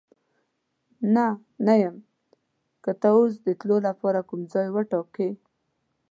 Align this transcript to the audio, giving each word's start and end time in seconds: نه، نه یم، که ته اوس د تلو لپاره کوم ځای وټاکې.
نه، 1.15 1.27
نه 1.65 1.73
یم، 1.81 1.95
که 2.83 2.91
ته 3.01 3.07
اوس 3.17 3.33
د 3.45 3.47
تلو 3.59 3.77
لپاره 3.87 4.19
کوم 4.29 4.41
ځای 4.53 4.67
وټاکې. 4.71 5.29